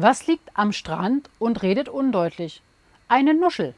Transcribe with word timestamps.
Was 0.00 0.28
liegt 0.28 0.50
am 0.54 0.72
Strand 0.72 1.28
und 1.40 1.64
redet 1.64 1.88
undeutlich? 1.88 2.62
Eine 3.08 3.34
Nuschel. 3.34 3.74